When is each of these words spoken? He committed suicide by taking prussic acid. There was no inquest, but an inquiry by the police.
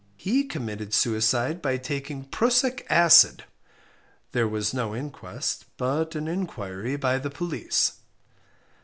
He 0.17 0.45
committed 0.45 0.95
suicide 0.95 1.61
by 1.61 1.77
taking 1.77 2.23
prussic 2.23 2.87
acid. 2.89 3.43
There 4.31 4.47
was 4.47 4.73
no 4.73 4.95
inquest, 4.95 5.65
but 5.77 6.15
an 6.15 6.27
inquiry 6.27 6.95
by 6.95 7.19
the 7.19 7.29
police. 7.29 7.99